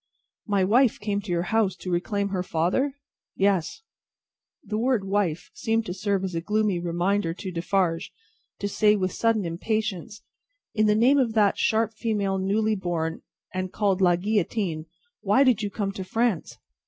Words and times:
"My 0.47 0.63
wife 0.63 0.99
came 0.99 1.21
to 1.21 1.31
your 1.31 1.43
house 1.53 1.75
to 1.75 1.91
reclaim 1.91 2.29
her 2.29 2.41
father? 2.41 2.95
Yes!" 3.35 3.83
The 4.63 4.79
word 4.79 5.03
"wife" 5.05 5.51
seemed 5.53 5.85
to 5.85 5.93
serve 5.93 6.23
as 6.23 6.33
a 6.33 6.41
gloomy 6.41 6.79
reminder 6.79 7.35
to 7.35 7.51
Defarge, 7.51 8.11
to 8.57 8.67
say 8.67 8.95
with 8.95 9.11
sudden 9.11 9.45
impatience, 9.45 10.23
"In 10.73 10.87
the 10.87 10.95
name 10.95 11.19
of 11.19 11.33
that 11.33 11.59
sharp 11.59 11.93
female 11.93 12.39
newly 12.39 12.73
born, 12.75 13.21
and 13.53 13.71
called 13.71 14.01
La 14.01 14.15
Guillotine, 14.15 14.87
why 15.21 15.43
did 15.43 15.61
you 15.61 15.69
come 15.69 15.91
to 15.91 16.03
France?" 16.03 16.57